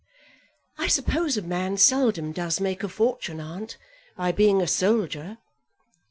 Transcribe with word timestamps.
"I 0.79 0.87
suppose 0.87 1.37
a 1.37 1.43
man 1.43 1.77
seldom 1.77 2.31
does 2.31 2.59
make 2.59 2.81
a 2.83 2.89
fortune, 2.89 3.39
aunt, 3.39 3.77
by 4.17 4.31
being 4.31 4.59
a 4.59 4.65
soldier?" 4.67 5.37